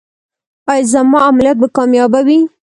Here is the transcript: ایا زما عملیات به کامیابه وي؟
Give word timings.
ایا 0.71 0.89
زما 0.93 1.19
عملیات 1.29 1.57
به 1.61 1.67
کامیابه 1.75 2.19
وي؟ 2.27 2.39